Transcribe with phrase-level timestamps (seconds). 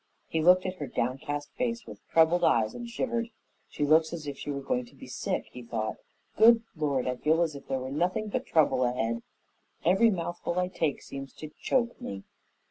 [0.27, 3.29] He looked at her downcast face with troubled eyes and shivered.
[3.69, 5.97] "She looks as if she were going to be sick," he thought.
[6.37, 7.07] "Good Lord!
[7.07, 9.21] I feel as if there was nothing but trouble ahead.
[9.85, 12.23] Every mouthful I take seems to choke me."